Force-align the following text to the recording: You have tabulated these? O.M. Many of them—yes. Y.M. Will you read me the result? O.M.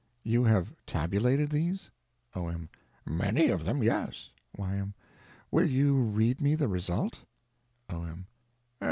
You 0.23 0.43
have 0.45 0.73
tabulated 0.87 1.51
these? 1.51 1.91
O.M. 2.33 2.69
Many 3.05 3.49
of 3.49 3.65
them—yes. 3.65 4.31
Y.M. 4.57 4.95
Will 5.51 5.69
you 5.69 5.93
read 5.95 6.41
me 6.41 6.55
the 6.55 6.67
result? 6.67 7.19
O.M. 7.87 8.25